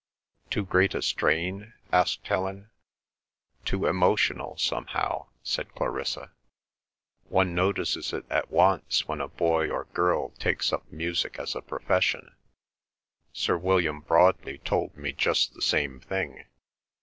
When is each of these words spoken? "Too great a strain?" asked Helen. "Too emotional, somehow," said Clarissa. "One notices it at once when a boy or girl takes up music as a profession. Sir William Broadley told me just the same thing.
"Too 0.49 0.65
great 0.65 0.95
a 0.95 1.03
strain?" 1.03 1.73
asked 1.91 2.25
Helen. 2.27 2.71
"Too 3.65 3.85
emotional, 3.85 4.57
somehow," 4.57 5.27
said 5.43 5.75
Clarissa. 5.75 6.31
"One 7.29 7.53
notices 7.53 8.11
it 8.11 8.25
at 8.27 8.49
once 8.49 9.07
when 9.07 9.21
a 9.21 9.27
boy 9.27 9.69
or 9.69 9.83
girl 9.93 10.29
takes 10.39 10.73
up 10.73 10.91
music 10.91 11.37
as 11.37 11.53
a 11.53 11.61
profession. 11.61 12.33
Sir 13.31 13.59
William 13.59 14.01
Broadley 14.01 14.57
told 14.63 14.97
me 14.97 15.13
just 15.13 15.53
the 15.53 15.61
same 15.61 15.99
thing. 15.99 16.45